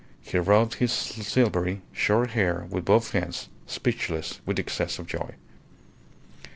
He 0.19 0.39
rubbed 0.39 0.73
his 0.81 0.91
silvery, 0.91 1.83
short 1.93 2.31
hair 2.31 2.65
with 2.71 2.85
both 2.85 3.11
hands, 3.11 3.49
speechless 3.67 4.41
with 4.47 4.55
the 4.57 4.63
excess 4.63 4.97
of 4.97 5.05
joy. 5.05 5.35